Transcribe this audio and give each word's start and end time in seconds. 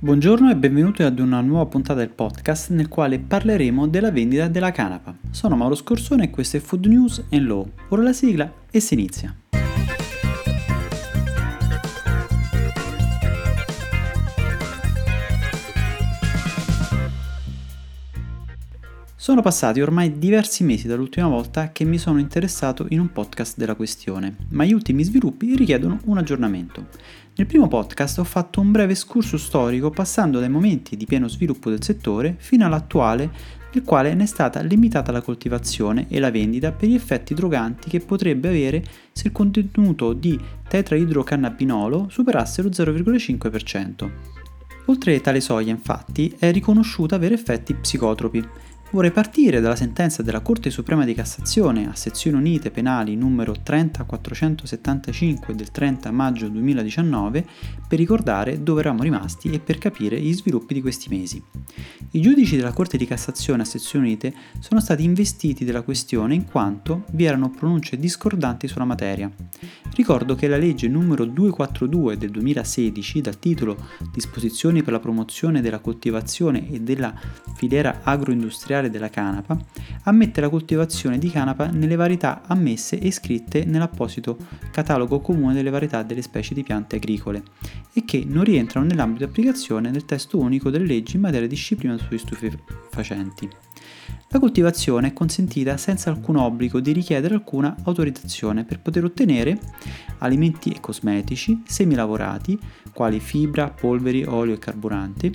Buongiorno 0.00 0.48
e 0.48 0.54
benvenuti 0.54 1.02
ad 1.02 1.18
una 1.18 1.40
nuova 1.40 1.66
puntata 1.66 1.98
del 1.98 2.10
podcast 2.10 2.70
nel 2.70 2.86
quale 2.86 3.18
parleremo 3.18 3.88
della 3.88 4.12
vendita 4.12 4.46
della 4.46 4.70
canapa. 4.70 5.12
Sono 5.30 5.56
Mauro 5.56 5.74
Scorsone 5.74 6.26
e 6.26 6.30
questo 6.30 6.56
è 6.56 6.60
Food 6.60 6.86
News 6.86 7.24
and 7.32 7.44
Law. 7.44 7.68
Ora 7.88 8.02
la 8.02 8.12
sigla 8.12 8.48
e 8.70 8.78
si 8.78 8.94
inizia. 8.94 9.34
Sono 19.28 19.42
passati 19.42 19.82
ormai 19.82 20.18
diversi 20.18 20.64
mesi 20.64 20.86
dall'ultima 20.86 21.28
volta 21.28 21.70
che 21.70 21.84
mi 21.84 21.98
sono 21.98 22.18
interessato 22.18 22.86
in 22.88 23.00
un 23.00 23.12
podcast 23.12 23.58
della 23.58 23.74
questione, 23.74 24.34
ma 24.52 24.64
gli 24.64 24.72
ultimi 24.72 25.02
sviluppi 25.02 25.54
richiedono 25.54 26.00
un 26.06 26.16
aggiornamento. 26.16 26.86
Nel 27.36 27.46
primo 27.46 27.68
podcast 27.68 28.20
ho 28.20 28.24
fatto 28.24 28.62
un 28.62 28.72
breve 28.72 28.92
excursus 28.92 29.44
storico 29.44 29.90
passando 29.90 30.40
dai 30.40 30.48
momenti 30.48 30.96
di 30.96 31.04
pieno 31.04 31.28
sviluppo 31.28 31.68
del 31.68 31.84
settore 31.84 32.36
fino 32.38 32.64
all'attuale 32.64 33.30
nel 33.70 33.84
quale 33.84 34.14
ne 34.14 34.22
è 34.22 34.26
stata 34.26 34.62
limitata 34.62 35.12
la 35.12 35.20
coltivazione 35.20 36.06
e 36.08 36.20
la 36.20 36.30
vendita 36.30 36.72
per 36.72 36.88
gli 36.88 36.94
effetti 36.94 37.34
droganti 37.34 37.90
che 37.90 38.00
potrebbe 38.00 38.48
avere 38.48 38.82
se 39.12 39.26
il 39.26 39.34
contenuto 39.34 40.14
di 40.14 40.40
tetraidrocannabinolo 40.66 42.06
superasse 42.08 42.62
lo 42.62 42.70
0,5%. 42.70 44.10
Oltre 44.86 45.20
tale 45.20 45.42
soglia, 45.42 45.70
infatti, 45.70 46.34
è 46.38 46.50
riconosciuta 46.50 47.14
avere 47.14 47.34
effetti 47.34 47.74
psicotropi, 47.74 48.42
Vorrei 48.90 49.10
partire 49.10 49.60
dalla 49.60 49.76
sentenza 49.76 50.22
della 50.22 50.40
Corte 50.40 50.70
Suprema 50.70 51.04
di 51.04 51.12
Cassazione 51.12 51.90
a 51.90 51.94
sezioni 51.94 52.38
unite 52.38 52.70
penali 52.70 53.16
numero 53.16 53.54
30475 53.62 55.54
del 55.54 55.70
30 55.70 56.10
maggio 56.10 56.48
2019 56.48 57.46
per 57.86 57.98
ricordare 57.98 58.62
dove 58.62 58.80
eravamo 58.80 59.02
rimasti 59.02 59.50
e 59.50 59.58
per 59.58 59.76
capire 59.76 60.18
gli 60.18 60.32
sviluppi 60.32 60.72
di 60.72 60.80
questi 60.80 61.10
mesi. 61.10 61.42
I 62.12 62.20
giudici 62.22 62.56
della 62.56 62.72
Corte 62.72 62.96
di 62.96 63.04
Cassazione 63.06 63.60
a 63.60 63.66
sezioni 63.66 64.06
unite 64.06 64.32
sono 64.58 64.80
stati 64.80 65.04
investiti 65.04 65.66
della 65.66 65.82
questione 65.82 66.34
in 66.34 66.46
quanto 66.46 67.04
vi 67.12 67.24
erano 67.24 67.50
pronunce 67.50 67.98
discordanti 67.98 68.68
sulla 68.68 68.86
materia. 68.86 69.30
Ricordo 69.94 70.34
che 70.34 70.48
la 70.48 70.56
legge 70.56 70.88
numero 70.88 71.26
242 71.26 72.16
del 72.16 72.30
2016 72.30 73.20
dal 73.20 73.38
titolo 73.38 73.76
Disposizioni 74.14 74.82
per 74.82 74.94
la 74.94 75.00
promozione 75.00 75.60
della 75.60 75.80
coltivazione 75.80 76.70
e 76.70 76.80
della 76.80 77.12
filiera 77.54 78.00
agroindustriale 78.02 78.77
industriale 78.78 78.90
della 78.90 79.10
canapa, 79.10 79.58
ammette 80.04 80.40
la 80.40 80.48
coltivazione 80.48 81.18
di 81.18 81.30
canapa 81.30 81.66
nelle 81.66 81.96
varietà 81.96 82.42
ammesse 82.46 82.98
e 82.98 83.08
iscritte 83.08 83.64
nell'apposito 83.64 84.36
catalogo 84.70 85.20
comune 85.20 85.54
delle 85.54 85.70
varietà 85.70 86.02
delle 86.02 86.22
specie 86.22 86.54
di 86.54 86.62
piante 86.62 86.96
agricole 86.96 87.42
e 87.92 88.04
che 88.04 88.24
non 88.26 88.44
rientrano 88.44 88.86
nell'ambito 88.86 89.24
di 89.24 89.30
applicazione 89.30 89.90
del 89.90 90.04
testo 90.04 90.38
unico 90.38 90.70
delle 90.70 90.86
leggi 90.86 91.16
in 91.16 91.22
materia 91.22 91.46
di 91.46 91.54
disciplina 91.54 91.98
sugli 91.98 92.18
stupefacenti. 92.18 93.48
La 94.30 94.38
coltivazione 94.38 95.08
è 95.08 95.12
consentita 95.14 95.78
senza 95.78 96.10
alcun 96.10 96.36
obbligo 96.36 96.80
di 96.80 96.92
richiedere 96.92 97.34
alcuna 97.34 97.74
autorizzazione 97.84 98.64
per 98.64 98.80
poter 98.80 99.04
ottenere 99.04 99.58
alimenti 100.18 100.70
e 100.70 100.80
cosmetici, 100.80 101.62
semilavorati, 101.64 102.58
quali 102.92 103.20
fibra, 103.20 103.70
polveri, 103.70 104.24
olio 104.24 104.54
e 104.54 104.58
carburanti, 104.58 105.34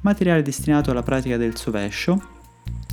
materiale 0.00 0.42
destinato 0.42 0.90
alla 0.90 1.02
pratica 1.02 1.36
del 1.36 1.56
sovescio, 1.56 2.40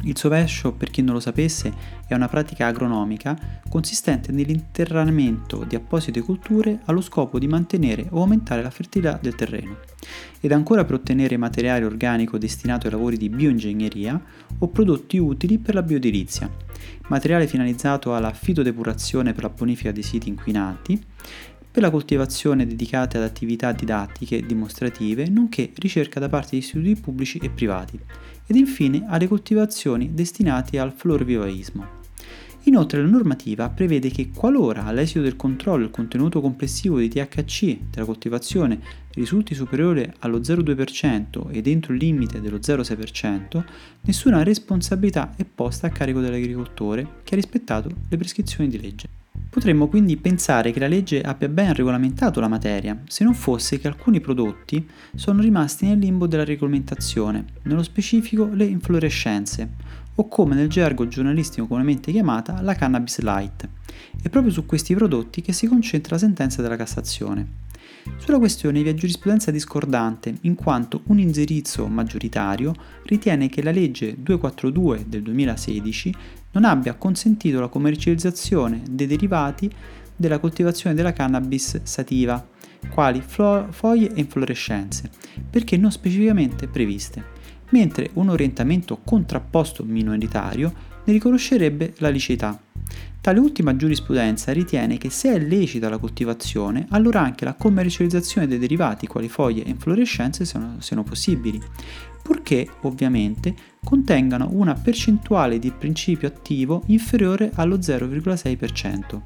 il 0.04 0.18
sovescio, 0.18 0.72
per 0.72 0.90
chi 0.90 1.02
non 1.02 1.14
lo 1.14 1.20
sapesse, 1.20 1.74
è 2.08 2.14
una 2.14 2.28
pratica 2.28 2.68
agronomica 2.68 3.38
consistente 3.70 4.32
nell'interramento 4.32 5.64
di 5.64 5.76
apposite 5.76 6.22
colture 6.22 6.80
allo 6.86 7.02
scopo 7.02 7.38
di 7.38 7.48
mantenere 7.48 8.08
o 8.12 8.22
aumentare 8.22 8.62
la 8.62 8.70
fertilità 8.70 9.20
del 9.22 9.36
terreno, 9.36 9.78
ed 10.40 10.52
ancora 10.52 10.86
per 10.86 10.96
ottenere 10.96 11.38
materiale 11.38 11.86
organico 11.86 12.38
destinato 12.38 12.88
ai 12.88 12.94
lavori 12.94 13.18
di 13.18 13.30
bioingegneria 13.30 14.22
o 14.60 14.68
prodotti 14.70 15.18
utili 15.18 15.58
per 15.58 15.76
la 15.76 15.84
bioedilizia, 15.84 16.50
materiale 17.08 17.48
finalizzato 17.48 18.16
alla 18.16 18.32
fitodepurazione 18.32 19.34
per 19.34 19.44
la 19.44 19.50
bonifica 19.50 19.92
dei 19.92 20.04
siti 20.04 20.30
inquinati, 20.30 21.02
per 21.72 21.84
la 21.84 21.92
coltivazione 21.92 22.66
dedicate 22.66 23.18
ad 23.18 23.24
attività 23.24 23.72
didattiche 23.72 24.44
dimostrative, 24.44 25.30
nonché 25.30 25.72
ricerca 25.76 26.20
da 26.20 26.28
parte 26.28 26.52
di 26.52 26.58
istituti 26.58 26.96
pubblici 26.96 27.38
e 27.38 27.50
privati, 27.50 28.00
ed 28.50 28.56
infine 28.56 29.06
alle 29.08 29.28
coltivazioni 29.28 30.16
destinate 30.16 30.80
al 30.80 30.92
florovivaismo. 30.92 31.98
Inoltre 32.64 33.02
la 33.02 33.08
normativa 33.08 33.70
prevede 33.70 34.10
che 34.10 34.32
qualora 34.34 34.86
all'esito 34.86 35.22
del 35.22 35.36
controllo 35.36 35.86
il 35.86 35.92
contenuto 35.92 36.42
complessivo 36.42 36.98
di 36.98 37.08
THC 37.08 37.78
della 37.92 38.06
coltivazione 38.06 38.80
risulti 39.14 39.54
superiore 39.54 40.16
allo 40.20 40.40
0,2% 40.40 41.52
ed 41.52 41.68
entro 41.68 41.94
il 41.94 42.00
limite 42.00 42.42
dello 42.42 42.58
0,6%, 42.58 43.64
nessuna 44.02 44.44
responsabilità 44.44 45.34
è 45.36 45.46
posta 45.46 45.88
a 45.88 45.92
carico 45.92 46.20
dell'agricoltore 46.20 47.22
che 47.24 47.36
ha 47.36 47.38
rispettato 47.38 47.90
le 48.10 48.18
prescrizioni 48.18 48.68
di 48.68 48.82
legge. 48.82 49.19
Potremmo 49.50 49.88
quindi 49.88 50.18
pensare 50.18 50.72
che 50.72 50.80
la 50.80 50.88
legge 50.88 51.22
abbia 51.22 51.50
ben 51.50 51.74
regolamentato 51.74 52.40
la 52.40 52.48
materia, 52.48 53.02
se 53.08 53.24
non 53.24 53.34
fosse 53.34 53.80
che 53.80 53.88
alcuni 53.88 54.20
prodotti 54.20 54.88
sono 55.16 55.42
rimasti 55.42 55.88
nel 55.88 56.00
limbo 56.00 56.28
della 56.28 56.44
regolamentazione, 56.44 57.46
nello 57.64 57.84
specifico 57.84 58.48
le 58.52 58.66
inflorescenze, 58.66 59.70
o 60.16 60.28
come 60.28 60.54
nel 60.54 60.68
gergo 60.68 61.08
giornalistico 61.08 61.66
comunemente 61.66 62.12
chiamata 62.12 62.62
la 62.62 62.76
cannabis 62.76 63.20
light. 63.22 63.68
È 64.22 64.30
proprio 64.30 64.52
su 64.52 64.66
questi 64.66 64.94
prodotti 64.94 65.42
che 65.42 65.54
si 65.54 65.66
concentra 65.66 66.16
la 66.16 66.22
sentenza 66.22 66.62
della 66.62 66.76
Cassazione. 66.76 67.68
Sulla 68.18 68.38
questione 68.38 68.82
vi 68.82 68.90
è 68.90 68.94
giurisprudenza 68.94 69.52
discordante, 69.52 70.36
in 70.42 70.56
quanto 70.56 71.02
un 71.06 71.20
indirizzo 71.20 71.88
maggioritario 71.88 72.74
ritiene 73.04 73.50
che 73.50 73.64
la 73.64 73.72
legge 73.72 74.16
242 74.18 75.06
del 75.08 75.22
2016 75.24 76.16
non 76.52 76.64
abbia 76.64 76.96
consentito 76.96 77.60
la 77.60 77.68
commercializzazione 77.68 78.82
dei 78.90 79.08
derivati 79.08 79.70
della 80.16 80.40
coltivazione 80.40 80.96
della 80.96 81.14
cannabis 81.14 81.82
sativa, 81.84 82.46
quali 82.90 83.22
flo- 83.22 83.68
foglie 83.70 84.14
e 84.14 84.20
inflorescenze, 84.20 85.10
perché 85.50 85.78
non 85.78 85.92
specificamente 85.92 86.68
previste, 86.68 87.24
mentre 87.70 88.10
un 88.14 88.30
orientamento 88.30 89.00
contrapposto 89.04 89.84
minoritario 89.84 90.74
ne 91.04 91.14
riconoscerebbe 91.14 91.94
la 91.98 92.10
liceità. 92.10 92.60
Tale 93.22 93.40
ultima 93.40 93.76
giurisprudenza 93.76 94.54
ritiene 94.54 94.98
che 94.98 95.10
se 95.10 95.34
è 95.34 95.40
lecita 95.40 95.90
la 95.90 95.98
coltivazione, 95.98 96.88
allora 96.90 97.22
anche 97.22 97.44
la 97.44 97.54
commercializzazione 97.54 98.48
dei 98.48 98.60
derivati 98.60 99.08
quali 99.08 99.28
foglie 99.28 99.66
e 99.66 99.70
inflorescenze 99.70 100.46
siano, 100.46 100.78
siano 100.80 101.04
possibili, 101.04 101.62
purché 102.24 102.68
ovviamente 102.82 103.54
contengano 103.84 104.50
una 104.52 104.74
percentuale 104.74 105.60
di 105.60 105.72
principio 105.72 106.28
attivo 106.28 106.84
inferiore 106.88 107.52
allo 107.56 107.78
0,6%. 107.78 109.22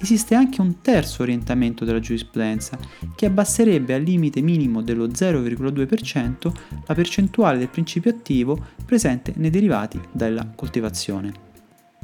Esiste 0.00 0.36
anche 0.36 0.60
un 0.60 0.80
terzo 0.80 1.22
orientamento 1.22 1.84
della 1.84 1.98
giurisprudenza 1.98 2.78
che 3.16 3.26
abbasserebbe 3.26 3.94
al 3.94 4.02
limite 4.02 4.40
minimo 4.40 4.80
dello 4.80 5.06
0,2% 5.06 6.52
la 6.86 6.94
percentuale 6.94 7.58
del 7.58 7.68
principio 7.68 8.10
attivo 8.10 8.64
presente 8.84 9.32
nei 9.36 9.50
derivati 9.50 10.00
della 10.12 10.46
coltivazione. 10.54 11.47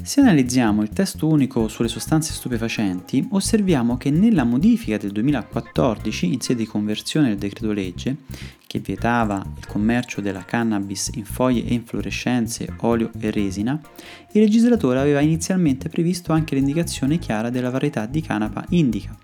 Se 0.01 0.19
analizziamo 0.19 0.83
il 0.83 0.89
testo 0.89 1.27
unico 1.27 1.67
sulle 1.67 1.87
sostanze 1.87 2.33
stupefacenti, 2.33 3.27
osserviamo 3.31 3.97
che 3.97 4.11
nella 4.11 4.43
modifica 4.43 4.97
del 4.97 5.11
2014 5.11 6.33
in 6.33 6.41
sede 6.41 6.59
di 6.59 6.67
conversione 6.67 7.29
del 7.29 7.37
decreto 7.37 7.71
legge, 7.71 8.17
che 8.67 8.79
vietava 8.79 9.45
il 9.57 9.65
commercio 9.67 10.21
della 10.21 10.43
cannabis 10.43 11.11
in 11.15 11.25
foglie 11.25 11.65
e 11.65 11.73
inflorescenze, 11.73 12.67
olio 12.81 13.11
e 13.19 13.31
resina, 13.31 13.79
il 14.31 14.41
legislatore 14.41 14.99
aveva 14.99 15.21
inizialmente 15.21 15.89
previsto 15.89 16.33
anche 16.33 16.55
l'indicazione 16.55 17.19
chiara 17.19 17.49
della 17.49 17.69
varietà 17.69 18.05
di 18.05 18.21
canapa 18.21 18.65
indica, 18.69 19.15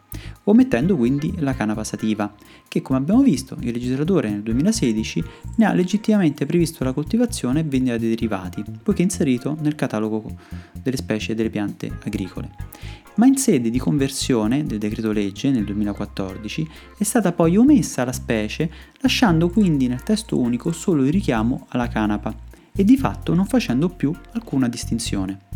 omettendo 0.46 0.96
quindi 0.96 1.34
la 1.40 1.54
canapa 1.54 1.84
sativa, 1.84 2.34
che 2.68 2.82
come 2.82 3.00
abbiamo 3.00 3.22
visto 3.22 3.58
il 3.60 3.72
legislatore 3.74 4.30
nel 4.30 4.44
2016 4.44 5.24
ne 5.58 5.66
ha 5.66 5.74
legittimamente 5.74 6.46
previsto 6.46 6.84
la 6.84 6.94
coltivazione 6.94 7.60
e 7.60 7.64
vendita 7.64 7.98
dei 7.98 8.10
derivati, 8.10 8.64
poiché 8.82 9.02
inserito 9.02 9.58
nel 9.60 9.76
catalogo 9.76 10.38
delle 10.82 10.98
specie 10.98 11.36
delle 11.36 11.50
piante 11.50 11.92
agricole. 12.04 12.50
Ma 13.16 13.26
in 13.26 13.36
sede 13.36 13.70
di 13.70 13.78
conversione 13.78 14.64
del 14.64 14.78
decreto 14.78 15.12
legge 15.12 15.52
nel 15.52 15.66
2014 15.66 16.70
è 16.98 17.04
stata 17.04 17.34
poi 17.34 17.58
omessa 17.58 18.06
la 18.06 18.14
specie, 18.14 18.72
lasciando 19.02 19.31
quindi 19.50 19.88
nel 19.88 20.04
testo 20.04 20.38
unico 20.38 20.72
solo 20.72 21.06
il 21.06 21.12
richiamo 21.12 21.66
alla 21.70 21.88
canapa 21.88 22.34
e 22.74 22.84
di 22.84 22.98
fatto 22.98 23.34
non 23.34 23.46
facendo 23.46 23.90
più 23.90 24.14
alcuna 24.34 24.68
distinzione. 24.68 25.50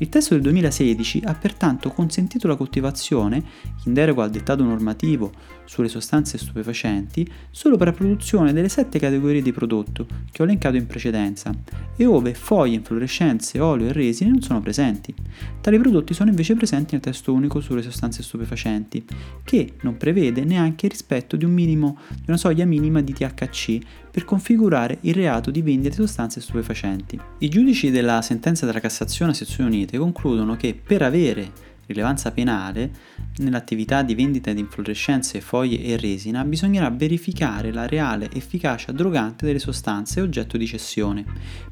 Il 0.00 0.08
testo 0.08 0.34
del 0.34 0.44
2016 0.44 1.22
ha 1.24 1.34
pertanto 1.34 1.90
consentito 1.90 2.46
la 2.46 2.54
coltivazione, 2.54 3.42
in 3.84 3.94
deroga 3.94 4.22
al 4.22 4.30
dettato 4.30 4.62
normativo 4.62 5.32
sulle 5.64 5.88
sostanze 5.88 6.38
stupefacenti, 6.38 7.28
solo 7.50 7.76
per 7.76 7.88
la 7.88 7.92
produzione 7.92 8.52
delle 8.52 8.68
sette 8.68 9.00
categorie 9.00 9.42
di 9.42 9.52
prodotto 9.52 10.06
che 10.30 10.40
ho 10.40 10.44
elencato 10.44 10.76
in 10.76 10.86
precedenza 10.86 11.52
e 11.96 12.06
ove 12.06 12.34
foglie, 12.34 12.76
inflorescenze, 12.76 13.58
olio 13.58 13.88
e 13.88 13.92
resine 13.92 14.30
non 14.30 14.40
sono 14.40 14.60
presenti. 14.60 15.12
Tali 15.60 15.78
prodotti 15.78 16.14
sono 16.14 16.30
invece 16.30 16.54
presenti 16.54 16.92
nel 16.92 17.02
testo 17.02 17.32
unico 17.32 17.60
sulle 17.60 17.82
sostanze 17.82 18.22
stupefacenti, 18.22 19.04
che 19.42 19.74
non 19.80 19.96
prevede 19.96 20.44
neanche 20.44 20.86
il 20.86 20.92
rispetto 20.92 21.36
di, 21.36 21.44
un 21.44 21.52
minimo, 21.52 21.98
di 22.14 22.24
una 22.28 22.36
soglia 22.36 22.64
minima 22.64 23.00
di 23.00 23.12
THC 23.12 23.78
per 24.10 24.24
configurare 24.24 24.98
il 25.02 25.14
reato 25.14 25.50
di 25.50 25.60
vendita 25.60 25.94
di 25.94 26.02
sostanze 26.02 26.40
stupefacenti. 26.40 27.20
I 27.38 27.48
giudici 27.48 27.90
della 27.90 28.22
sentenza 28.22 28.64
della 28.64 28.80
Cassazione 28.80 29.34
sezioni 29.44 29.76
unite 29.76 29.98
concludono 29.98 30.56
che 30.56 30.74
per 30.74 31.02
avere 31.02 31.66
rilevanza 31.88 32.30
penale, 32.32 32.90
nell'attività 33.38 34.02
di 34.02 34.14
vendita 34.14 34.52
di 34.52 34.60
inflorescenze, 34.60 35.40
foglie 35.40 35.82
e 35.82 35.96
resina 35.96 36.44
bisognerà 36.44 36.90
verificare 36.90 37.72
la 37.72 37.86
reale 37.86 38.30
efficacia 38.30 38.92
drogante 38.92 39.46
delle 39.46 39.58
sostanze 39.58 40.20
oggetto 40.20 40.58
di 40.58 40.66
cessione, 40.66 41.24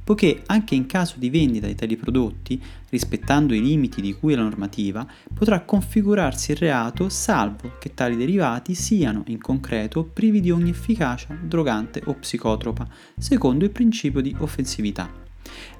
poiché 0.03 0.43
anche 0.47 0.75
in 0.75 0.87
caso 0.87 1.17
di 1.19 1.29
vendita 1.29 1.67
di 1.67 1.75
tali 1.75 1.97
prodotti, 1.97 2.61
rispettando 2.89 3.53
i 3.53 3.61
limiti 3.61 4.01
di 4.01 4.15
cui 4.15 4.33
è 4.33 4.37
la 4.37 4.43
normativa, 4.43 5.07
potrà 5.35 5.61
configurarsi 5.61 6.53
il 6.53 6.59
reato 6.59 7.09
salvo 7.11 7.77
che 7.79 7.93
tali 7.93 8.17
derivati 8.17 8.75
siano 8.75 9.23
in 9.27 9.39
concreto 9.39 10.05
privi 10.05 10.41
di 10.41 10.51
ogni 10.51 10.71
efficacia 10.71 11.37
drogante 11.39 12.01
o 12.07 12.15
psicotropa, 12.15 12.89
secondo 13.19 13.65
il 13.65 13.71
principio 13.71 14.23
di 14.23 14.35
offensività. 14.39 15.26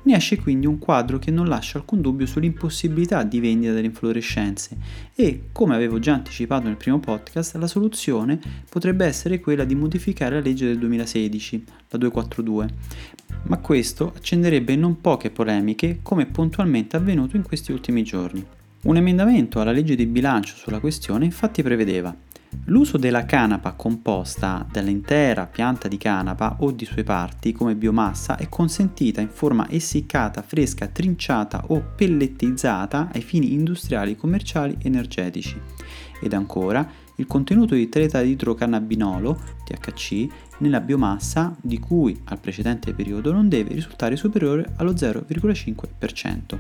Ne 0.03 0.15
esce 0.15 0.39
quindi 0.39 0.67
un 0.67 0.79
quadro 0.79 1.19
che 1.19 1.31
non 1.31 1.47
lascia 1.47 1.79
alcun 1.79 2.01
dubbio 2.01 2.27
sull'impossibilità 2.27 3.23
di 3.23 3.41
vendita 3.41 3.73
delle 3.73 3.87
inflorescenze 3.87 4.77
e, 5.15 5.45
come 5.53 5.75
avevo 5.75 5.99
già 5.99 6.15
anticipato 6.15 6.67
nel 6.67 6.77
primo 6.77 7.01
podcast, 7.01 7.57
la 7.57 7.67
soluzione 7.67 8.39
potrebbe 8.69 9.05
essere 9.05 9.41
quella 9.41 9.65
di 9.65 9.75
modificare 9.75 10.37
la 10.37 10.41
legge 10.41 10.67
del 10.67 10.79
2016, 10.79 11.65
la 11.91 11.99
242, 11.99 12.69
ma 13.45 13.59
questo 13.59 14.13
accenderebbe 14.17 14.77
non 14.77 15.01
poche 15.01 15.31
polemiche 15.31 15.99
come 16.03 16.27
puntualmente 16.27 16.97
avvenuto 16.97 17.37
in 17.37 17.43
questi 17.43 17.73
ultimi 17.73 18.03
giorni. 18.03 18.45
Un 18.83 18.97
emendamento 18.97 19.61
alla 19.61 19.73
legge 19.73 19.97
di 19.97 20.07
bilancio 20.07 20.55
sulla 20.55 20.79
questione 20.79 21.25
infatti 21.25 21.63
prevedeva 21.63 22.15
L'uso 22.65 22.99
della 22.99 23.25
canapa 23.25 23.73
composta 23.73 24.67
dall'intera 24.71 25.47
pianta 25.47 25.87
di 25.87 25.97
canapa 25.97 26.57
o 26.61 26.73
di 26.73 26.85
sue 26.85 27.05
parti 27.05 27.53
come 27.53 27.77
biomassa 27.77 28.37
è 28.37 28.49
consentita 28.49 29.21
in 29.21 29.29
forma 29.29 29.69
essiccata, 29.71 30.43
fresca, 30.43 30.89
trinciata 30.89 31.65
o 31.69 31.93
pellettizzata 31.95 33.11
ai 33.13 33.23
fini 33.23 33.53
industriali, 33.53 34.17
commerciali 34.17 34.77
energetici. 34.83 35.61
Ed 36.21 36.33
ancora, 36.33 36.89
il 37.19 37.27
contenuto 37.27 37.75
di 37.75 37.89
tetraidrocannabinolo, 37.89 39.41
THC, 39.65 40.27
nella 40.59 40.81
biomassa 40.81 41.55
di 41.61 41.79
cui 41.79 42.21
al 42.25 42.41
precedente 42.41 42.93
periodo 42.93 43.33
non 43.33 43.49
deve 43.49 43.75
risultare 43.75 44.17
superiore 44.17 44.73
allo 44.77 44.93
0,5%. 44.93 46.59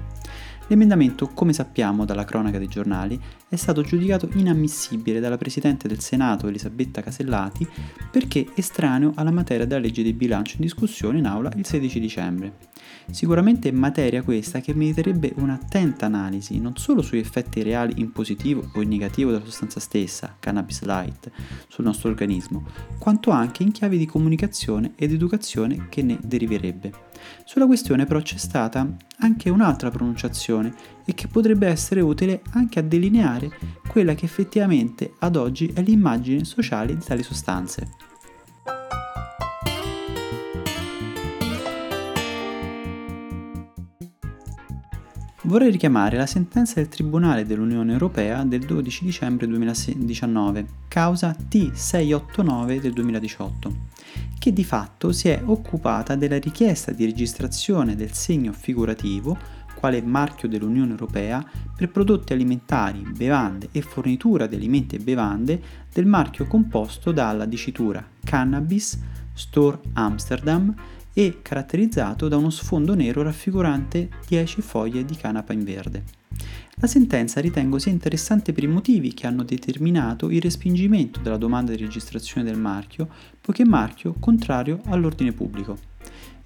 L'emendamento, 0.68 1.28
come 1.28 1.52
sappiamo 1.52 2.04
dalla 2.04 2.24
cronaca 2.24 2.58
dei 2.58 2.66
giornali, 2.66 3.20
è 3.48 3.54
stato 3.54 3.82
giudicato 3.82 4.28
inammissibile 4.34 5.20
dalla 5.20 5.36
Presidente 5.36 5.86
del 5.86 6.00
Senato 6.00 6.48
Elisabetta 6.48 7.02
Casellati 7.02 7.66
perché 8.10 8.46
estraneo 8.54 9.12
alla 9.14 9.30
materia 9.30 9.64
della 9.64 9.80
legge 9.80 10.02
di 10.02 10.12
bilancio 10.12 10.56
in 10.56 10.62
discussione 10.62 11.18
in 11.18 11.26
aula 11.26 11.52
il 11.54 11.64
16 11.64 12.00
dicembre. 12.00 12.74
Sicuramente 13.08 13.70
materia 13.70 14.24
questa 14.24 14.60
che 14.60 14.74
meriterebbe 14.74 15.34
un'attenta 15.36 16.06
analisi 16.06 16.58
non 16.58 16.76
solo 16.76 17.02
sugli 17.02 17.20
effetti 17.20 17.62
reali 17.62 18.00
in 18.00 18.10
positivo 18.10 18.68
o 18.74 18.82
in 18.82 18.88
negativo 18.88 19.30
della 19.30 19.44
sostanza 19.44 19.78
stessa, 19.78 20.36
cannabis 20.40 20.82
light, 20.82 21.30
sul 21.68 21.84
nostro 21.84 22.08
organismo, 22.08 22.66
quanto 22.98 23.30
anche 23.30 23.62
in 23.62 23.70
chiave 23.70 23.96
di 23.96 24.06
comunicazione 24.06 24.94
ed 24.96 25.12
educazione 25.12 25.86
che 25.88 26.02
ne 26.02 26.18
deriverebbe. 26.20 27.04
Sulla 27.44 27.66
questione 27.66 28.04
però 28.06 28.20
c'è 28.20 28.36
stata 28.36 28.86
anche 29.18 29.50
un'altra 29.50 29.90
pronunciazione 29.90 30.74
e 31.04 31.14
che 31.14 31.28
potrebbe 31.28 31.66
essere 31.66 32.00
utile 32.00 32.42
anche 32.52 32.78
a 32.78 32.82
delineare 32.82 33.50
quella 33.88 34.14
che 34.14 34.24
effettivamente 34.24 35.14
ad 35.20 35.36
oggi 35.36 35.72
è 35.74 35.82
l'immagine 35.82 36.44
sociale 36.44 36.96
di 36.96 37.04
tali 37.04 37.22
sostanze. 37.22 37.88
Vorrei 45.46 45.70
richiamare 45.70 46.16
la 46.16 46.26
sentenza 46.26 46.74
del 46.74 46.88
Tribunale 46.88 47.46
dell'Unione 47.46 47.92
Europea 47.92 48.42
del 48.42 48.64
12 48.64 49.04
dicembre 49.04 49.46
2019, 49.46 50.66
causa 50.88 51.36
T689 51.48 52.80
del 52.80 52.92
2018, 52.92 53.76
che 54.40 54.52
di 54.52 54.64
fatto 54.64 55.12
si 55.12 55.28
è 55.28 55.40
occupata 55.44 56.16
della 56.16 56.40
richiesta 56.40 56.90
di 56.90 57.04
registrazione 57.04 57.94
del 57.94 58.12
segno 58.12 58.52
figurativo 58.52 59.38
quale 59.76 60.02
marchio 60.02 60.48
dell'Unione 60.48 60.90
Europea 60.90 61.48
per 61.76 61.90
prodotti 61.90 62.32
alimentari, 62.32 63.06
bevande 63.16 63.68
e 63.70 63.82
fornitura 63.82 64.48
di 64.48 64.56
alimenti 64.56 64.96
e 64.96 64.98
bevande 64.98 65.62
del 65.92 66.06
marchio 66.06 66.48
composto 66.48 67.12
dalla 67.12 67.44
dicitura 67.44 68.04
Cannabis 68.24 68.98
Store 69.32 69.78
Amsterdam 69.92 70.74
e 71.18 71.38
caratterizzato 71.40 72.28
da 72.28 72.36
uno 72.36 72.50
sfondo 72.50 72.94
nero 72.94 73.22
raffigurante 73.22 74.10
10 74.28 74.60
foglie 74.60 75.02
di 75.02 75.16
canapa 75.16 75.54
in 75.54 75.64
verde. 75.64 76.04
La 76.74 76.86
sentenza 76.86 77.40
ritengo 77.40 77.78
sia 77.78 77.90
interessante 77.90 78.52
per 78.52 78.64
i 78.64 78.66
motivi 78.66 79.14
che 79.14 79.26
hanno 79.26 79.42
determinato 79.42 80.28
il 80.28 80.42
respingimento 80.42 81.20
della 81.20 81.38
domanda 81.38 81.72
di 81.72 81.78
registrazione 81.78 82.46
del 82.46 82.60
marchio, 82.60 83.08
poiché 83.40 83.64
marchio 83.64 84.14
contrario 84.20 84.82
all'ordine 84.88 85.32
pubblico. 85.32 85.78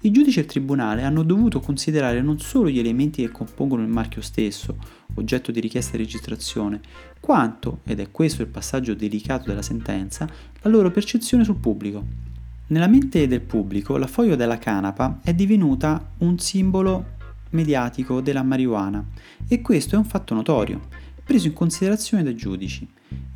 I 0.03 0.11
giudici 0.11 0.39
e 0.39 0.43
il 0.43 0.47
tribunale 0.47 1.03
hanno 1.03 1.23
dovuto 1.23 1.59
considerare 1.59 2.21
non 2.21 2.39
solo 2.39 2.69
gli 2.69 2.79
elementi 2.79 3.23
che 3.23 3.29
compongono 3.29 3.81
il 3.81 3.89
marchio 3.89 4.21
stesso, 4.21 4.77
oggetto 5.15 5.51
di 5.51 5.59
richiesta 5.59 5.97
di 5.97 6.03
registrazione, 6.03 6.79
quanto, 7.19 7.81
ed 7.83 7.99
è 7.99 8.09
questo 8.09 8.41
il 8.41 8.47
passaggio 8.47 8.93
delicato 8.93 9.49
della 9.49 9.61
sentenza, 9.61 10.29
la 10.61 10.69
loro 10.69 10.91
percezione 10.91 11.43
sul 11.43 11.57
pubblico. 11.57 12.30
Nella 12.71 12.87
mente 12.87 13.27
del 13.27 13.41
pubblico 13.41 13.97
la 13.97 14.07
foglia 14.07 14.37
della 14.37 14.57
canapa 14.57 15.19
è 15.25 15.33
divenuta 15.33 16.13
un 16.19 16.39
simbolo 16.39 17.17
mediatico 17.49 18.21
della 18.21 18.43
marijuana 18.43 19.05
e 19.45 19.59
questo 19.59 19.95
è 19.95 19.97
un 19.97 20.05
fatto 20.05 20.33
notorio, 20.33 20.87
preso 21.21 21.47
in 21.47 21.53
considerazione 21.53 22.23
dai 22.23 22.33
giudici. 22.33 22.87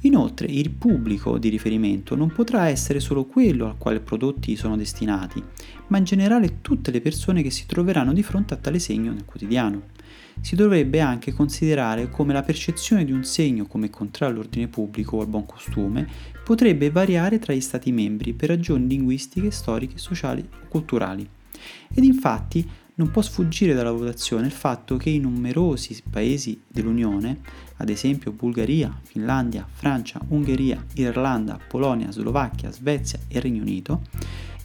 Inoltre 0.04 0.48
il 0.48 0.70
pubblico 0.70 1.38
di 1.38 1.50
riferimento 1.50 2.16
non 2.16 2.32
potrà 2.32 2.70
essere 2.70 3.02
solo 3.02 3.26
quello 3.26 3.66
al 3.66 3.78
quale 3.78 3.98
i 3.98 4.02
prodotti 4.02 4.56
sono 4.56 4.78
destinati, 4.78 5.44
ma 5.88 5.98
in 5.98 6.06
generale 6.06 6.62
tutte 6.62 6.90
le 6.90 7.02
persone 7.02 7.42
che 7.42 7.52
si 7.52 7.66
troveranno 7.66 8.14
di 8.14 8.24
fronte 8.24 8.54
a 8.54 8.58
tale 8.58 8.80
segno 8.80 9.12
nel 9.12 9.26
quotidiano 9.26 9.94
si 10.42 10.56
dovrebbe 10.56 11.00
anche 11.00 11.34
considerare 11.34 12.10
come 12.10 12.34
la 12.34 12.44
percezione 12.44 13.06
di 13.06 13.12
un 13.12 13.24
segno 13.24 13.66
come 13.66 13.90
contrario 13.90 14.36
all'ordine 14.36 14.68
pubblico 14.68 15.18
o 15.18 15.22
al 15.22 15.28
buon 15.28 15.46
costume 15.46 16.08
potrebbe 16.45 16.92
variare 16.92 17.39
tra 17.39 17.53
gli 17.53 17.59
Stati 17.59 17.92
membri 17.92 18.33
per 18.33 18.50
ragioni 18.50 18.88
linguistiche, 18.88 19.50
storiche, 19.50 19.97
sociali 19.97 20.47
o 20.47 20.68
culturali. 20.68 21.27
Ed 21.91 22.03
infatti 22.03 22.70
non 22.98 23.10
può 23.10 23.24
sfuggire 23.24 23.74
dalla 23.74 23.91
votazione 23.91 24.46
il 24.46 24.51
fatto 24.51 24.96
che 24.96 25.10
in 25.10 25.24
numerosi 25.24 26.00
paesi 26.08 26.62
dell'Unione, 26.67 27.39
ad 27.77 27.89
esempio 27.89 28.31
Bulgaria, 28.31 28.96
Finlandia, 29.01 29.67
Francia, 29.70 30.22
Ungheria, 30.27 30.86
Irlanda, 30.93 31.60
Polonia, 31.67 32.12
Slovacchia, 32.12 32.72
Svezia 32.72 33.17
e 33.27 33.39
Regno 33.39 33.63
Unito, 33.63 34.03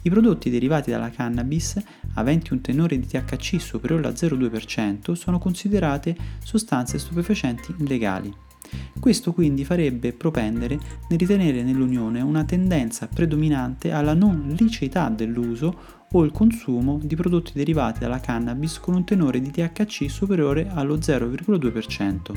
i 0.03 0.09
prodotti 0.11 0.51
derivati 0.51 0.91
dalla 0.91 1.09
cannabis, 1.09 1.81
aventi 2.13 2.53
un 2.53 2.61
tenore 2.61 2.99
di 2.99 3.07
THC 3.07 3.59
superiore 3.59 4.05
al 4.05 4.13
0,2%, 4.13 5.13
sono 5.13 5.39
considerate 5.39 6.15
sostanze 6.43 6.99
stupefacenti 6.99 7.73
illegali. 7.79 8.50
Questo 8.99 9.33
quindi 9.33 9.65
farebbe 9.65 10.13
propendere 10.13 10.77
nel 11.09 11.19
ritenere 11.19 11.63
nell'Unione 11.63 12.21
una 12.21 12.43
tendenza 12.43 13.07
predominante 13.07 13.91
alla 13.91 14.13
non 14.13 14.53
liceità 14.57 15.09
dell'uso 15.09 15.99
o 16.11 16.23
il 16.23 16.31
consumo 16.31 16.99
di 17.01 17.15
prodotti 17.15 17.53
derivati 17.53 17.99
dalla 17.99 18.19
cannabis 18.19 18.79
con 18.79 18.95
un 18.95 19.05
tenore 19.05 19.39
di 19.41 19.49
THC 19.49 20.09
superiore 20.09 20.67
allo 20.69 20.97
0,2%. 20.97 22.31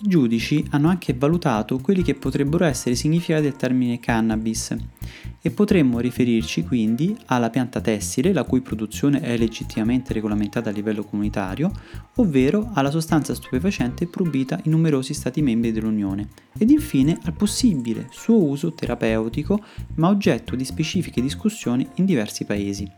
I 0.00 0.08
giudici 0.08 0.64
hanno 0.70 0.88
anche 0.88 1.12
valutato 1.12 1.78
quelli 1.78 2.02
che 2.02 2.14
potrebbero 2.14 2.64
essere 2.64 2.92
i 2.92 2.96
significati 2.96 3.42
del 3.42 3.56
termine 3.56 3.98
cannabis 3.98 4.76
e 5.40 5.50
potremmo 5.50 5.98
riferirci 5.98 6.64
quindi 6.64 7.16
alla 7.26 7.50
pianta 7.50 7.80
tessile, 7.80 8.32
la 8.32 8.44
cui 8.44 8.60
produzione 8.60 9.20
è 9.20 9.36
legittimamente 9.36 10.12
regolamentata 10.12 10.70
a 10.70 10.72
livello 10.72 11.04
comunitario, 11.04 11.70
ovvero 12.16 12.70
alla 12.74 12.90
sostanza 12.90 13.34
stupefacente 13.34 14.06
proibita 14.06 14.60
in 14.64 14.72
numerosi 14.72 15.14
Stati 15.14 15.42
membri 15.42 15.72
dell'Unione, 15.72 16.28
ed 16.58 16.70
infine 16.70 17.18
al 17.24 17.34
possibile 17.34 18.08
suo 18.10 18.42
uso 18.42 18.72
terapeutico, 18.72 19.62
ma 19.94 20.08
oggetto 20.08 20.56
di 20.56 20.64
specifiche 20.64 21.22
discussioni 21.22 21.86
in 21.94 22.04
diversi 22.04 22.44
paesi. 22.44 22.90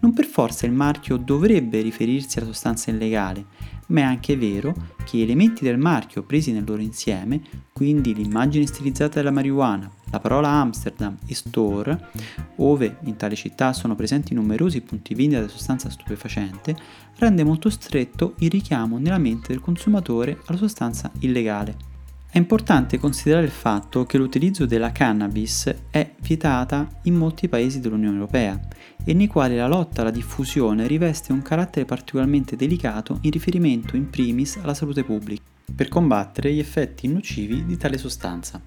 Non 0.00 0.12
per 0.12 0.24
forza 0.24 0.66
il 0.66 0.72
marchio 0.72 1.16
dovrebbe 1.16 1.80
riferirsi 1.80 2.38
alla 2.38 2.46
sostanza 2.46 2.90
illegale, 2.90 3.46
ma 3.88 4.00
è 4.00 4.04
anche 4.04 4.36
vero 4.36 4.74
che 5.04 5.18
gli 5.18 5.22
elementi 5.22 5.64
del 5.64 5.78
marchio 5.78 6.22
presi 6.22 6.52
nel 6.52 6.64
loro 6.66 6.80
insieme, 6.80 7.40
quindi 7.72 8.14
l'immagine 8.14 8.66
stilizzata 8.66 9.14
della 9.14 9.30
marijuana, 9.30 9.90
la 10.10 10.20
parola 10.20 10.48
Amsterdam 10.48 11.16
e 11.26 11.34
store, 11.34 12.10
ove 12.56 12.98
in 13.04 13.16
tale 13.16 13.34
città 13.34 13.72
sono 13.72 13.94
presenti 13.94 14.34
numerosi 14.34 14.80
punti 14.80 15.14
vendita 15.14 15.40
della 15.40 15.52
sostanza 15.52 15.90
stupefacente, 15.90 16.76
rende 17.16 17.44
molto 17.44 17.70
stretto 17.70 18.34
il 18.38 18.50
richiamo 18.50 18.98
nella 18.98 19.18
mente 19.18 19.48
del 19.48 19.60
consumatore 19.60 20.40
alla 20.46 20.58
sostanza 20.58 21.10
illegale. 21.20 21.91
È 22.32 22.38
importante 22.38 22.96
considerare 22.96 23.44
il 23.44 23.52
fatto 23.52 24.06
che 24.06 24.16
l'utilizzo 24.16 24.64
della 24.64 24.90
cannabis 24.90 25.70
è 25.90 26.14
vietata 26.20 26.88
in 27.02 27.14
molti 27.14 27.46
paesi 27.46 27.78
dell'Unione 27.78 28.14
Europea 28.14 28.58
e 29.04 29.12
nei 29.12 29.26
quali 29.26 29.54
la 29.54 29.66
lotta 29.66 30.00
alla 30.00 30.10
diffusione 30.10 30.86
riveste 30.86 31.30
un 31.30 31.42
carattere 31.42 31.84
particolarmente 31.84 32.56
delicato 32.56 33.18
in 33.20 33.32
riferimento 33.32 33.96
in 33.96 34.08
primis 34.08 34.56
alla 34.62 34.72
salute 34.72 35.04
pubblica, 35.04 35.42
per 35.76 35.88
combattere 35.88 36.54
gli 36.54 36.58
effetti 36.58 37.06
nocivi 37.06 37.66
di 37.66 37.76
tale 37.76 37.98
sostanza. 37.98 38.62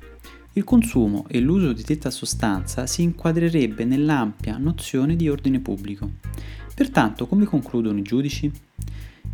Il 0.54 0.64
consumo 0.64 1.26
e 1.28 1.40
l'uso 1.40 1.74
di 1.74 1.82
detta 1.82 2.12
sostanza 2.12 2.86
si 2.86 3.02
inquadrerebbe 3.02 3.84
nell'ampia 3.84 4.58
nozione 4.58 5.16
di 5.16 5.28
ordine 5.28 5.60
pubblico. 5.60 6.08
Pertanto, 6.76 7.26
come 7.26 7.46
concludono 7.46 7.98
i 7.98 8.04
giudici? 8.04 8.52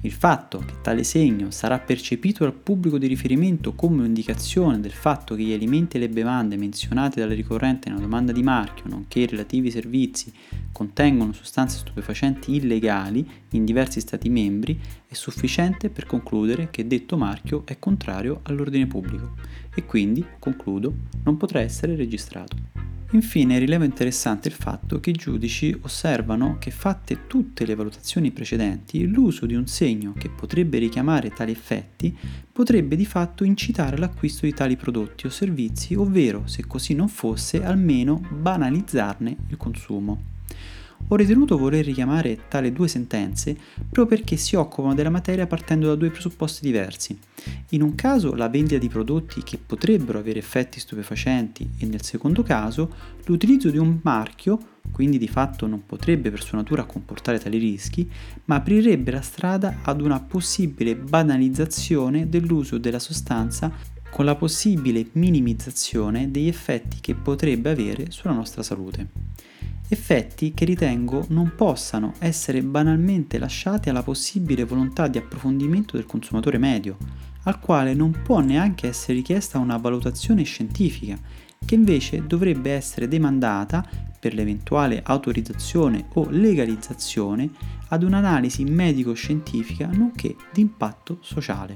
Il 0.03 0.11
fatto 0.11 0.57
che 0.65 0.73
tale 0.81 1.03
segno 1.03 1.51
sarà 1.51 1.77
percepito 1.77 2.43
dal 2.43 2.53
pubblico 2.53 2.97
di 2.97 3.05
riferimento 3.05 3.73
come 3.73 4.03
indicazione 4.03 4.79
del 4.79 4.93
fatto 4.93 5.35
che 5.35 5.43
gli 5.43 5.53
alimenti 5.53 5.97
e 5.97 5.99
le 5.99 6.09
bevande 6.09 6.57
menzionate 6.57 7.19
dalla 7.19 7.35
ricorrente 7.35 7.87
nella 7.87 8.01
domanda 8.01 8.31
di 8.31 8.41
marchio, 8.41 8.89
nonché 8.89 9.19
i 9.19 9.27
relativi 9.27 9.69
servizi, 9.69 10.33
contengono 10.71 11.33
sostanze 11.33 11.77
stupefacenti 11.77 12.55
illegali 12.55 13.27
in 13.51 13.65
diversi 13.65 13.99
Stati 13.99 14.29
membri, 14.29 14.79
è 15.07 15.13
sufficiente 15.13 15.89
per 15.89 16.05
concludere 16.05 16.69
che 16.71 16.87
detto 16.87 17.17
marchio 17.17 17.63
è 17.65 17.77
contrario 17.79 18.39
all'ordine 18.43 18.87
pubblico 18.87 19.35
e 19.73 19.85
quindi, 19.85 20.25
concludo, 20.39 20.93
non 21.23 21.37
potrà 21.37 21.59
essere 21.59 21.95
registrato. 21.95 22.89
Infine 23.13 23.59
rileva 23.59 23.83
interessante 23.83 24.47
il 24.47 24.53
fatto 24.53 25.01
che 25.01 25.09
i 25.09 25.13
giudici 25.13 25.77
osservano 25.81 26.55
che 26.59 26.71
fatte 26.71 27.27
tutte 27.27 27.65
le 27.65 27.75
valutazioni 27.75 28.31
precedenti, 28.31 29.05
l'uso 29.05 29.45
di 29.45 29.53
un 29.53 29.67
segno 29.67 30.13
che 30.17 30.29
potrebbe 30.29 30.77
richiamare 30.77 31.31
tali 31.31 31.51
effetti 31.51 32.17
potrebbe 32.49 32.95
di 32.95 33.05
fatto 33.05 33.43
incitare 33.43 33.97
all'acquisto 33.97 34.45
di 34.45 34.53
tali 34.53 34.77
prodotti 34.77 35.25
o 35.25 35.29
servizi, 35.29 35.93
ovvero, 35.93 36.43
se 36.45 36.65
così 36.65 36.93
non 36.93 37.09
fosse, 37.09 37.61
almeno 37.61 38.21
banalizzarne 38.29 39.35
il 39.49 39.57
consumo. 39.57 40.29
Ho 41.07 41.15
ritenuto 41.15 41.57
voler 41.57 41.83
richiamare 41.83 42.47
tale 42.47 42.71
due 42.71 42.87
sentenze 42.87 43.53
proprio 43.89 44.05
perché 44.05 44.37
si 44.37 44.55
occupano 44.55 44.93
della 44.93 45.09
materia 45.09 45.45
partendo 45.45 45.87
da 45.87 45.95
due 45.95 46.09
presupposti 46.09 46.65
diversi. 46.65 47.19
In 47.71 47.81
un 47.81 47.95
caso 47.95 48.33
la 48.33 48.47
vendita 48.47 48.77
di 48.77 48.87
prodotti 48.87 49.43
che 49.43 49.57
potrebbero 49.57 50.19
avere 50.19 50.39
effetti 50.39 50.79
stupefacenti 50.79 51.69
e 51.79 51.85
nel 51.85 52.03
secondo 52.03 52.43
caso 52.43 52.93
l'utilizzo 53.25 53.69
di 53.69 53.77
un 53.77 53.99
marchio, 54.03 54.57
quindi 54.89 55.17
di 55.17 55.27
fatto 55.27 55.67
non 55.67 55.85
potrebbe 55.85 56.31
per 56.31 56.41
sua 56.41 56.59
natura 56.59 56.85
comportare 56.85 57.39
tali 57.39 57.57
rischi, 57.57 58.09
ma 58.45 58.55
aprirebbe 58.55 59.11
la 59.11 59.21
strada 59.21 59.79
ad 59.83 59.99
una 59.99 60.21
possibile 60.21 60.95
banalizzazione 60.95 62.29
dell'uso 62.29 62.77
della 62.77 62.99
sostanza 62.99 63.69
con 64.09 64.23
la 64.23 64.35
possibile 64.35 65.07
minimizzazione 65.13 66.31
degli 66.31 66.47
effetti 66.47 66.99
che 67.01 67.15
potrebbe 67.15 67.69
avere 67.69 68.11
sulla 68.11 68.33
nostra 68.33 68.63
salute 68.63 69.50
effetti 69.93 70.53
che 70.53 70.65
ritengo 70.65 71.25
non 71.29 71.53
possano 71.55 72.13
essere 72.19 72.61
banalmente 72.61 73.37
lasciati 73.37 73.89
alla 73.89 74.03
possibile 74.03 74.63
volontà 74.63 75.07
di 75.07 75.17
approfondimento 75.17 75.97
del 75.97 76.05
consumatore 76.05 76.57
medio, 76.57 76.97
al 77.43 77.59
quale 77.59 77.93
non 77.93 78.21
può 78.23 78.39
neanche 78.39 78.87
essere 78.87 79.13
richiesta 79.13 79.57
una 79.57 79.77
valutazione 79.77 80.43
scientifica, 80.43 81.17
che 81.63 81.75
invece 81.75 82.25
dovrebbe 82.25 82.71
essere 82.71 83.07
demandata 83.07 84.10
per 84.21 84.35
l'eventuale 84.35 85.01
autorizzazione 85.03 86.05
o 86.13 86.27
legalizzazione 86.29 87.49
ad 87.87 88.03
un'analisi 88.03 88.63
medico-scientifica 88.63 89.89
nonché 89.91 90.35
di 90.53 90.61
impatto 90.61 91.17
sociale. 91.21 91.75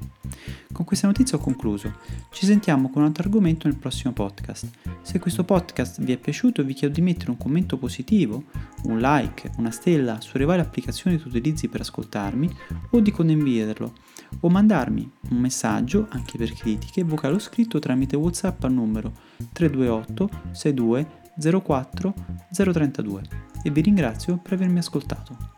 Con 0.72 0.86
questa 0.86 1.08
notizia 1.08 1.40
ho 1.40 1.42
concluso. 1.42 1.92
Ci 2.30 2.46
sentiamo 2.46 2.92
con 2.92 3.02
un 3.02 3.08
altro 3.08 3.24
argomento 3.24 3.68
nel 3.68 3.78
prossimo 3.78 4.14
podcast. 4.14 4.70
Se 5.02 5.18
questo 5.18 5.44
podcast 5.44 6.02
vi 6.04 6.12
è 6.12 6.18
piaciuto 6.18 6.64
vi 6.64 6.74
chiedo 6.74 6.94
di 6.94 7.02
mettere 7.02 7.32
un 7.32 7.38
commento 7.38 7.78
positivo, 7.78 8.44
un 8.84 9.00
like, 9.00 9.50
una 9.58 9.72
stella 9.72 10.22
sulle 10.22 10.46
varie 10.46 10.62
applicazioni 10.62 11.18
che 11.18 11.28
utilizzi 11.28 11.68
per 11.68 11.82
ascoltarmi 11.82 12.50
o 12.92 13.00
di 13.00 13.12
condividerlo 13.12 13.94
o 14.42 14.50
mandarmi 14.50 15.10
un 15.30 15.38
messaggio 15.38 16.08
anche 16.12 16.38
per 16.38 16.54
critiche 16.54 17.04
vocale 17.04 17.36
o 17.36 17.40
scritto 17.40 17.80
tramite 17.80 18.16
WhatsApp 18.16 18.64
al 18.66 18.74
numero 18.74 19.12
328 19.52 20.30
62 20.52 21.24
04 21.38 22.14
032 22.52 23.22
e 23.64 23.70
vi 23.70 23.82
ringrazio 23.82 24.38
per 24.38 24.54
avermi 24.54 24.80
ascoltato. 24.80 25.55